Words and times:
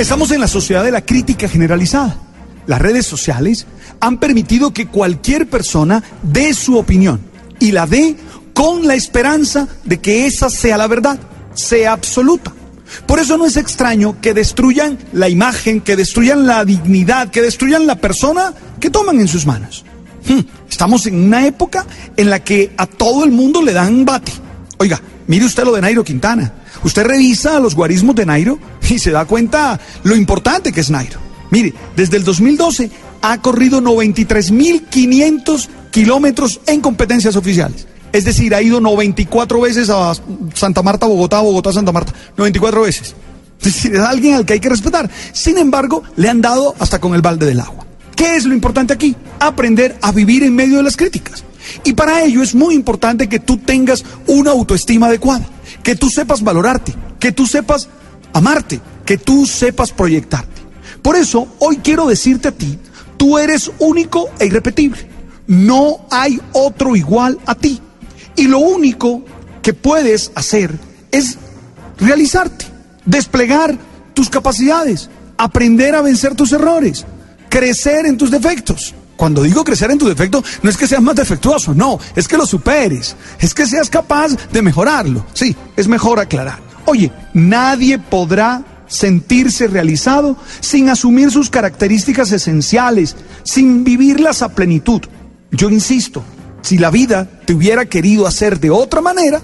Estamos 0.00 0.30
en 0.30 0.40
la 0.40 0.46
sociedad 0.46 0.84
de 0.84 0.92
la 0.92 1.04
crítica 1.04 1.48
generalizada. 1.48 2.16
Las 2.68 2.80
redes 2.80 3.04
sociales 3.04 3.66
han 3.98 4.18
permitido 4.18 4.72
que 4.72 4.86
cualquier 4.86 5.50
persona 5.50 6.04
dé 6.22 6.54
su 6.54 6.78
opinión 6.78 7.20
y 7.58 7.72
la 7.72 7.84
dé 7.84 8.14
con 8.54 8.86
la 8.86 8.94
esperanza 8.94 9.66
de 9.82 9.98
que 9.98 10.26
esa 10.26 10.50
sea 10.50 10.76
la 10.78 10.86
verdad, 10.86 11.18
sea 11.52 11.94
absoluta. 11.94 12.52
Por 13.06 13.18
eso 13.18 13.36
no 13.36 13.44
es 13.44 13.56
extraño 13.56 14.20
que 14.20 14.34
destruyan 14.34 14.98
la 15.12 15.28
imagen, 15.28 15.80
que 15.80 15.96
destruyan 15.96 16.46
la 16.46 16.64
dignidad, 16.64 17.32
que 17.32 17.42
destruyan 17.42 17.88
la 17.88 17.96
persona 17.96 18.54
que 18.78 18.90
toman 18.90 19.18
en 19.18 19.26
sus 19.26 19.46
manos. 19.46 19.84
Hmm, 20.28 20.42
estamos 20.70 21.06
en 21.06 21.16
una 21.16 21.44
época 21.44 21.84
en 22.16 22.30
la 22.30 22.38
que 22.38 22.70
a 22.76 22.86
todo 22.86 23.24
el 23.24 23.32
mundo 23.32 23.62
le 23.62 23.72
dan 23.72 24.04
bate. 24.04 24.30
Oiga, 24.78 25.02
mire 25.26 25.44
usted 25.44 25.64
lo 25.64 25.72
de 25.72 25.80
Nairo 25.80 26.04
Quintana. 26.04 26.52
Usted 26.84 27.04
revisa 27.04 27.58
los 27.60 27.74
guarismos 27.74 28.14
de 28.14 28.26
Nairo 28.26 28.58
y 28.88 28.98
se 28.98 29.10
da 29.10 29.24
cuenta 29.24 29.78
lo 30.04 30.16
importante 30.16 30.72
que 30.72 30.80
es 30.80 30.90
Nairo. 30.90 31.18
Mire, 31.50 31.74
desde 31.96 32.16
el 32.16 32.24
2012 32.24 32.90
ha 33.22 33.40
corrido 33.40 33.80
93.500 33.80 35.68
kilómetros 35.90 36.60
en 36.66 36.80
competencias 36.80 37.36
oficiales. 37.36 37.86
Es 38.12 38.24
decir, 38.24 38.54
ha 38.54 38.62
ido 38.62 38.80
94 38.80 39.60
veces 39.60 39.90
a 39.90 40.12
Santa 40.54 40.82
Marta, 40.82 41.06
Bogotá, 41.06 41.40
Bogotá, 41.40 41.72
Santa 41.72 41.92
Marta. 41.92 42.12
94 42.36 42.82
veces. 42.82 43.14
Es 43.60 43.64
decir, 43.64 43.94
es 43.94 44.00
alguien 44.00 44.34
al 44.34 44.46
que 44.46 44.54
hay 44.54 44.60
que 44.60 44.68
respetar. 44.68 45.10
Sin 45.32 45.58
embargo, 45.58 46.02
le 46.16 46.28
han 46.28 46.40
dado 46.40 46.74
hasta 46.78 47.00
con 47.00 47.14
el 47.14 47.22
balde 47.22 47.46
del 47.46 47.60
agua. 47.60 47.86
¿Qué 48.14 48.36
es 48.36 48.44
lo 48.44 48.54
importante 48.54 48.92
aquí? 48.92 49.14
Aprender 49.40 49.98
a 50.00 50.12
vivir 50.12 50.42
en 50.42 50.54
medio 50.54 50.78
de 50.78 50.82
las 50.82 50.96
críticas. 50.96 51.44
Y 51.84 51.92
para 51.92 52.22
ello 52.22 52.42
es 52.42 52.54
muy 52.54 52.74
importante 52.74 53.28
que 53.28 53.38
tú 53.38 53.58
tengas 53.58 54.04
una 54.26 54.52
autoestima 54.52 55.06
adecuada, 55.06 55.46
que 55.88 55.96
tú 55.96 56.10
sepas 56.10 56.42
valorarte, 56.42 56.94
que 57.18 57.32
tú 57.32 57.46
sepas 57.46 57.88
amarte, 58.34 58.78
que 59.06 59.16
tú 59.16 59.46
sepas 59.46 59.90
proyectarte. 59.90 60.60
Por 61.00 61.16
eso, 61.16 61.48
hoy 61.60 61.78
quiero 61.78 62.06
decirte 62.06 62.48
a 62.48 62.52
ti, 62.52 62.78
tú 63.16 63.38
eres 63.38 63.70
único 63.78 64.28
e 64.38 64.44
irrepetible. 64.44 65.08
No 65.46 66.04
hay 66.10 66.38
otro 66.52 66.94
igual 66.94 67.38
a 67.46 67.54
ti. 67.54 67.80
Y 68.36 68.48
lo 68.48 68.58
único 68.58 69.24
que 69.62 69.72
puedes 69.72 70.30
hacer 70.34 70.78
es 71.10 71.38
realizarte, 71.98 72.66
desplegar 73.06 73.78
tus 74.12 74.28
capacidades, 74.28 75.08
aprender 75.38 75.94
a 75.94 76.02
vencer 76.02 76.34
tus 76.34 76.52
errores, 76.52 77.06
crecer 77.48 78.04
en 78.04 78.18
tus 78.18 78.30
defectos. 78.30 78.94
Cuando 79.18 79.42
digo 79.42 79.64
crecer 79.64 79.90
en 79.90 79.98
tu 79.98 80.06
defecto, 80.06 80.44
no 80.62 80.70
es 80.70 80.76
que 80.76 80.86
seas 80.86 81.02
más 81.02 81.16
defectuoso, 81.16 81.74
no, 81.74 81.98
es 82.14 82.28
que 82.28 82.36
lo 82.36 82.46
superes, 82.46 83.16
es 83.40 83.52
que 83.52 83.66
seas 83.66 83.90
capaz 83.90 84.36
de 84.52 84.62
mejorarlo. 84.62 85.26
Sí, 85.34 85.56
es 85.76 85.88
mejor 85.88 86.20
aclarar. 86.20 86.60
Oye, 86.84 87.10
nadie 87.34 87.98
podrá 87.98 88.62
sentirse 88.86 89.66
realizado 89.66 90.36
sin 90.60 90.88
asumir 90.88 91.32
sus 91.32 91.50
características 91.50 92.30
esenciales, 92.30 93.16
sin 93.42 93.82
vivirlas 93.82 94.40
a 94.42 94.50
plenitud. 94.50 95.00
Yo 95.50 95.68
insisto, 95.68 96.22
si 96.62 96.78
la 96.78 96.92
vida 96.92 97.28
te 97.44 97.54
hubiera 97.54 97.86
querido 97.86 98.24
hacer 98.24 98.60
de 98.60 98.70
otra 98.70 99.00
manera, 99.00 99.42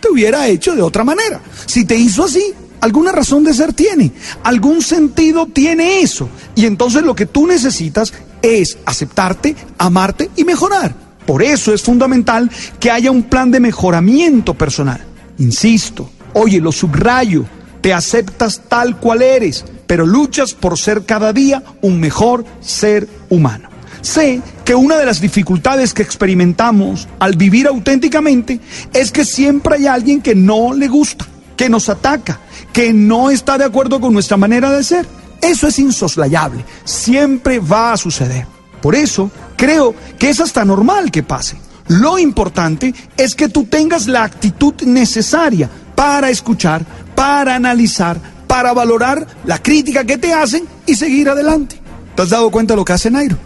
te 0.00 0.08
hubiera 0.08 0.46
hecho 0.46 0.76
de 0.76 0.82
otra 0.82 1.02
manera. 1.02 1.40
Si 1.66 1.84
te 1.84 1.96
hizo 1.96 2.22
así, 2.22 2.54
alguna 2.80 3.10
razón 3.10 3.42
de 3.42 3.54
ser 3.54 3.72
tiene, 3.72 4.12
algún 4.44 4.82
sentido 4.82 5.46
tiene 5.46 6.00
eso. 6.00 6.28
Y 6.54 6.66
entonces 6.66 7.02
lo 7.02 7.16
que 7.16 7.26
tú 7.26 7.46
necesitas 7.46 8.12
es 8.46 8.78
aceptarte, 8.86 9.54
amarte 9.78 10.30
y 10.36 10.44
mejorar. 10.44 10.94
Por 11.26 11.42
eso 11.42 11.74
es 11.74 11.82
fundamental 11.82 12.50
que 12.78 12.90
haya 12.90 13.10
un 13.10 13.24
plan 13.24 13.50
de 13.50 13.60
mejoramiento 13.60 14.54
personal. 14.54 15.00
Insisto, 15.38 16.08
oye, 16.34 16.60
lo 16.60 16.70
subrayo, 16.70 17.44
te 17.80 17.92
aceptas 17.92 18.62
tal 18.68 18.98
cual 18.98 19.22
eres, 19.22 19.64
pero 19.86 20.06
luchas 20.06 20.54
por 20.54 20.78
ser 20.78 21.04
cada 21.04 21.32
día 21.32 21.62
un 21.82 22.00
mejor 22.00 22.44
ser 22.60 23.08
humano. 23.28 23.68
Sé 24.00 24.40
que 24.64 24.74
una 24.74 24.96
de 24.96 25.06
las 25.06 25.20
dificultades 25.20 25.92
que 25.92 26.02
experimentamos 26.02 27.08
al 27.18 27.34
vivir 27.36 27.66
auténticamente 27.66 28.60
es 28.92 29.10
que 29.10 29.24
siempre 29.24 29.76
hay 29.76 29.86
alguien 29.86 30.22
que 30.22 30.36
no 30.36 30.72
le 30.74 30.86
gusta, 30.86 31.26
que 31.56 31.68
nos 31.68 31.88
ataca, 31.88 32.38
que 32.72 32.92
no 32.92 33.30
está 33.30 33.58
de 33.58 33.64
acuerdo 33.64 34.00
con 34.00 34.12
nuestra 34.12 34.36
manera 34.36 34.70
de 34.70 34.84
ser. 34.84 35.06
Eso 35.46 35.68
es 35.68 35.78
insoslayable, 35.78 36.64
siempre 36.84 37.60
va 37.60 37.92
a 37.92 37.96
suceder. 37.96 38.46
Por 38.82 38.96
eso 38.96 39.30
creo 39.56 39.94
que 40.18 40.28
es 40.28 40.40
hasta 40.40 40.64
normal 40.64 41.12
que 41.12 41.22
pase. 41.22 41.56
Lo 41.86 42.18
importante 42.18 42.92
es 43.16 43.36
que 43.36 43.48
tú 43.48 43.64
tengas 43.64 44.08
la 44.08 44.24
actitud 44.24 44.74
necesaria 44.82 45.70
para 45.94 46.30
escuchar, 46.30 46.84
para 47.14 47.54
analizar, 47.54 48.20
para 48.48 48.72
valorar 48.72 49.24
la 49.44 49.62
crítica 49.62 50.04
que 50.04 50.18
te 50.18 50.32
hacen 50.32 50.66
y 50.84 50.96
seguir 50.96 51.28
adelante. 51.28 51.80
¿Te 52.16 52.22
has 52.22 52.30
dado 52.30 52.50
cuenta 52.50 52.74
de 52.74 52.78
lo 52.78 52.84
que 52.84 52.94
hace 52.94 53.10
Nairo? 53.10 53.38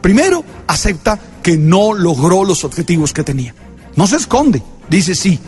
Primero, 0.00 0.44
acepta 0.68 1.18
que 1.42 1.56
no 1.56 1.92
logró 1.92 2.44
los 2.44 2.62
objetivos 2.62 3.12
que 3.12 3.24
tenía. 3.24 3.52
No 3.96 4.06
se 4.06 4.16
esconde, 4.16 4.62
dice 4.88 5.16
sí. 5.16 5.40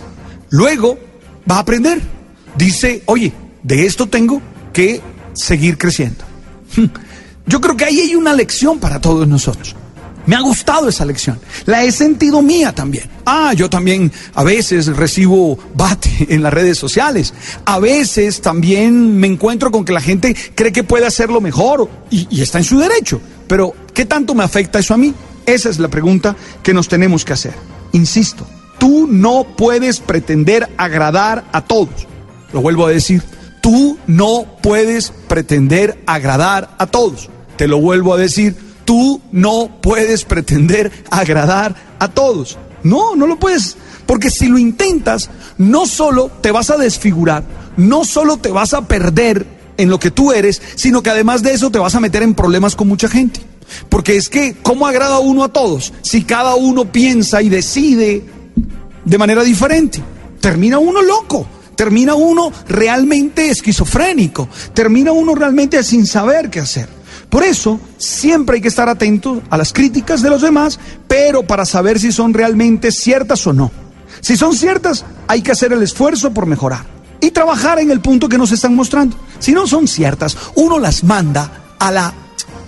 Luego, 0.49 0.99
va 1.49 1.57
a 1.57 1.61
aprender. 1.61 2.01
Dice, 2.57 3.05
oye, 3.07 3.33
de 3.63 3.87
esto 3.87 4.09
tengo 4.09 4.43
que 4.73 5.01
seguir 5.35 5.79
creciendo. 5.79 6.25
Yo 7.47 7.61
creo 7.61 7.77
que 7.77 7.85
ahí 7.85 8.01
hay 8.01 8.15
una 8.15 8.33
lección 8.33 8.79
para 8.79 9.01
todos 9.01 9.27
nosotros. 9.27 9.75
Me 10.27 10.37
ha 10.37 10.41
gustado 10.41 10.89
esa 10.89 11.05
lección. 11.05 11.41
La 11.67 11.83
he 11.83 11.91
sentido 11.91 12.43
mía 12.43 12.73
también. 12.73 13.11
Ah, 13.25 13.53
yo 13.55 13.71
también 13.71 14.13
a 14.35 14.45
veces 14.45 14.87
recibo 14.97 15.59
bate 15.75 16.27
en 16.29 16.43
las 16.43 16.53
redes 16.53 16.79
sociales. 16.79 17.35
A 17.65 17.79
veces 17.79 18.41
también 18.41 19.17
me 19.17 19.27
encuentro 19.27 19.71
con 19.71 19.85
que 19.85 19.93
la 19.93 20.01
gente 20.01 20.37
cree 20.55 20.73
que 20.73 20.85
puede 20.85 21.07
hacerlo 21.07 21.41
mejor 21.41 21.89
y, 22.11 22.29
y 22.31 22.43
está 22.43 22.59
en 22.59 22.65
su 22.65 22.79
derecho. 22.79 23.21
Pero, 23.49 23.75
¿qué 23.93 24.05
tanto 24.05 24.35
me 24.35 24.45
afecta 24.45 24.79
eso 24.79 24.95
a 24.95 24.99
mí? 24.99 25.13
Esa 25.47 25.69
es 25.69 25.79
la 25.79 25.89
pregunta 25.89 26.37
que 26.63 26.75
nos 26.75 26.87
tenemos 26.87 27.25
que 27.25 27.33
hacer. 27.33 27.55
Insisto, 27.93 28.47
tú 28.79 29.09
no 29.11 29.45
puedes 29.57 29.99
pretender 29.99 30.69
agradar 30.77 31.45
a 31.51 31.63
todos. 31.63 32.07
Lo 32.53 32.61
vuelvo 32.61 32.87
a 32.87 32.91
decir, 32.91 33.23
tú 33.61 33.99
no 34.07 34.47
puedes 34.63 35.13
pretender 35.29 36.03
agradar 36.07 36.75
a 36.79 36.87
todos. 36.87 37.29
Te 37.57 37.69
lo 37.69 37.81
vuelvo 37.81 38.15
a 38.15 38.19
decir, 38.19 38.57
tú 38.85 39.21
no 39.33 39.71
puedes 39.81 40.25
pretender 40.25 40.91
agradar 41.11 41.75
a 41.99 42.09
todos. 42.09 42.59
No, 42.83 43.15
no 43.15 43.27
lo 43.27 43.39
puedes. 43.39 43.77
Porque 44.07 44.31
si 44.31 44.49
lo 44.49 44.59
intentas, 44.59 45.31
no 45.59 45.87
solo 45.87 46.31
te 46.41 46.51
vas 46.51 46.71
a 46.71 46.77
desfigurar, 46.77 47.45
no 47.77 48.05
solo 48.05 48.39
te 48.39 48.51
vas 48.51 48.75
a 48.75 48.87
perder 48.89 49.47
en 49.77 49.89
lo 49.89 49.99
que 49.99 50.11
tú 50.11 50.33
eres, 50.33 50.61
sino 50.75 51.03
que 51.03 51.11
además 51.11 51.43
de 51.43 51.53
eso 51.53 51.71
te 51.71 51.79
vas 51.79 51.95
a 51.95 52.01
meter 52.01 52.23
en 52.23 52.35
problemas 52.35 52.75
con 52.75 52.89
mucha 52.89 53.09
gente. 53.09 53.41
Porque 53.89 54.17
es 54.17 54.29
que, 54.29 54.57
¿cómo 54.63 54.87
agrada 54.87 55.21
uno 55.21 55.45
a 55.45 55.53
todos? 55.53 55.93
Si 56.03 56.25
cada 56.25 56.55
uno 56.57 56.91
piensa 56.91 57.41
y 57.41 57.49
decide 57.49 58.25
de 59.05 59.19
manera 59.19 59.45
diferente, 59.45 60.03
termina 60.41 60.79
uno 60.79 61.03
loco 61.03 61.47
termina 61.81 62.15
uno 62.15 62.53
realmente 62.69 63.49
esquizofrénico, 63.49 64.51
termina 64.75 65.13
uno 65.13 65.35
realmente 65.35 65.83
sin 65.83 66.07
saber 66.07 66.51
qué 66.51 66.61
hacer. 66.61 66.87
Por 67.31 67.43
eso 67.43 67.81
siempre 67.97 68.57
hay 68.57 68.61
que 68.61 68.69
estar 68.69 68.91
atento 68.91 69.41
a 69.49 69.57
las 69.57 69.73
críticas 69.73 70.21
de 70.21 70.29
los 70.29 70.43
demás, 70.43 70.79
pero 71.09 71.43
para 71.43 71.65
saber 71.65 71.99
si 71.99 72.13
son 72.13 72.35
realmente 72.35 72.93
ciertas 72.93 73.47
o 73.47 73.55
no. 73.55 73.71
Si 74.21 74.37
son 74.37 74.55
ciertas, 74.55 75.07
hay 75.27 75.41
que 75.41 75.53
hacer 75.53 75.73
el 75.73 75.83
esfuerzo 75.83 76.35
por 76.35 76.45
mejorar 76.45 76.85
y 77.19 77.31
trabajar 77.31 77.79
en 77.79 77.91
el 77.91 78.03
punto 78.03 78.29
que 78.29 78.37
nos 78.37 78.53
están 78.53 78.77
mostrando. 78.77 79.17
Si 79.39 79.53
no 79.53 79.67
son 79.67 79.89
ciertas, 79.89 80.37
uno 80.57 80.79
las 80.79 81.03
manda 81.03 81.77
a 81.79 81.91
la, 81.91 82.13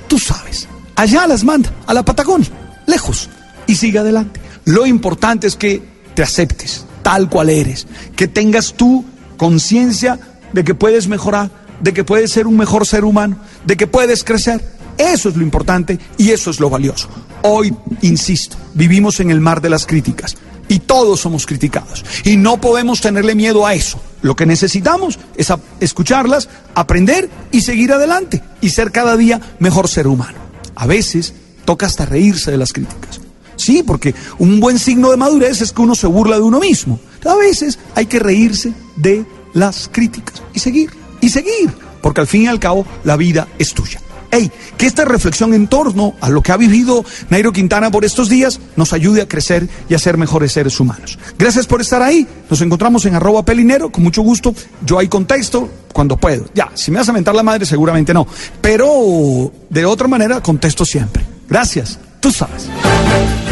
tú 0.09 0.19
sabes, 0.19 0.69
allá 0.97 1.27
las 1.27 1.45
manda, 1.45 1.71
a 1.87 1.93
la 1.93 2.03
Patagonia, 2.03 2.49
lejos, 2.87 3.29
y 3.67 3.75
sigue 3.75 3.99
adelante. 3.99 4.41
Lo 4.65 4.87
importante 4.87 5.49
es 5.49 5.57
que 5.57 5.83
te 6.15 6.23
aceptes, 6.23 6.87
tal 7.03 7.29
cual 7.29 7.51
eres, 7.51 7.87
que 8.17 8.29
tengas 8.29 8.75
tú 8.75 9.05
conciencia 9.37 10.19
de 10.53 10.65
que 10.65 10.75
puedes 10.75 11.09
mejorar, 11.09 11.51
de 11.81 11.93
que 11.93 12.05
puedes 12.05 12.31
ser 12.31 12.47
un 12.47 12.57
mejor 12.57 12.87
ser 12.87 13.05
humano, 13.05 13.39
de 13.65 13.77
que 13.77 13.87
puedes 13.87 14.25
crecer. 14.25 14.65
Eso 14.99 15.29
es 15.29 15.37
lo 15.37 15.43
importante 15.43 15.99
y 16.19 16.31
eso 16.31 16.51
es 16.51 16.61
lo 16.61 16.71
valioso. 16.71 17.09
Hoy, 17.43 17.75
insisto, 18.03 18.57
vivimos 18.75 19.21
en 19.21 19.31
el 19.31 19.41
mar 19.41 19.61
de 19.61 19.71
las 19.71 19.87
críticas 19.87 20.37
y 20.69 20.79
todos 20.79 21.21
somos 21.21 21.47
criticados 21.47 22.05
y 22.25 22.37
no 22.37 22.61
podemos 22.61 23.01
tenerle 23.01 23.35
miedo 23.35 23.67
a 23.67 23.75
eso. 23.75 24.01
Lo 24.21 24.37
que 24.37 24.47
necesitamos 24.47 25.19
es 25.37 25.53
escucharlas, 25.81 26.49
aprender 26.75 27.29
y 27.51 27.63
seguir 27.63 27.93
adelante 27.93 28.43
y 28.61 28.71
ser 28.71 28.93
cada 28.93 29.17
día 29.17 29.41
mejor 29.59 29.89
ser 29.89 30.07
humano. 30.07 30.39
A 30.77 30.87
veces 30.87 31.35
toca 31.65 31.87
hasta 31.87 32.07
reírse 32.07 32.51
de 32.51 32.59
las 32.59 32.73
críticas. 32.73 33.22
Sí, 33.57 33.83
porque 33.87 34.15
un 34.39 34.61
buen 34.61 34.79
signo 34.79 35.11
de 35.11 35.17
madurez 35.17 35.61
es 35.61 35.73
que 35.73 35.83
uno 35.83 35.95
se 35.95 36.07
burla 36.07 36.37
de 36.37 36.43
uno 36.43 36.61
mismo. 36.61 36.99
A 37.25 37.35
veces 37.37 37.79
hay 37.95 38.07
que 38.07 38.19
reírse 38.19 38.73
de 38.97 39.25
las 39.55 39.89
críticas 39.91 40.43
y 40.55 40.59
seguir, 40.59 40.91
y 41.21 41.29
seguir, 41.29 41.71
porque 42.01 42.21
al 42.21 42.27
fin 42.27 42.43
y 42.43 42.47
al 42.47 42.59
cabo 42.59 42.87
la 43.05 43.17
vida 43.17 43.49
es 43.59 43.73
tuya. 43.75 44.01
hey, 44.35 44.51
que 44.79 44.87
esta 44.87 45.05
reflexión 45.05 45.53
en 45.53 45.69
torno 45.69 46.15
a 46.21 46.31
lo 46.31 46.43
que 46.43 46.53
ha 46.53 46.57
vivido 46.57 47.05
Nairo 47.29 47.53
Quintana 47.53 47.91
por 47.91 48.05
estos 48.05 48.31
días 48.31 48.61
nos 48.77 48.95
ayude 48.95 49.21
a 49.21 49.29
crecer 49.29 49.69
y 49.91 49.95
a 49.95 49.99
ser 49.99 50.17
mejores 50.17 50.53
seres 50.53 50.81
humanos. 50.81 51.19
Gracias 51.39 51.67
por 51.67 51.83
estar 51.83 52.01
ahí. 52.01 52.27
Nos 52.49 52.63
encontramos 52.63 53.05
en 53.05 53.15
arroba 53.15 53.45
pelinero, 53.45 53.93
con 53.93 54.03
mucho 54.03 54.23
gusto. 54.23 54.55
Yo 54.87 54.99
ahí 54.99 55.09
contesto 55.09 55.69
cuando 55.93 56.17
puedo. 56.17 56.47
Ya, 56.55 56.71
si 56.75 56.91
me 56.91 56.99
vas 56.99 57.09
a 57.11 57.13
mentar 57.13 57.35
la 57.35 57.43
madre, 57.43 57.67
seguramente 57.67 58.15
no. 58.15 58.27
Pero 58.63 59.53
de 59.69 59.85
otra 59.85 60.09
manera 60.09 60.41
contesto 60.41 60.87
siempre. 60.87 61.25
Gracias. 61.49 61.99
Tú 62.21 62.33
sabes. 62.33 62.69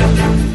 Thank 0.01 0.45
you. 0.45 0.50